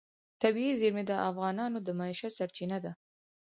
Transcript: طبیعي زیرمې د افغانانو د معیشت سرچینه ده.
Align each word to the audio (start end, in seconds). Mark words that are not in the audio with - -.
طبیعي 0.41 0.73
زیرمې 0.81 1.03
د 1.07 1.11
افغانانو 1.29 1.77
د 1.81 1.89
معیشت 1.99 2.31
سرچینه 2.39 2.77
ده. 2.83 2.91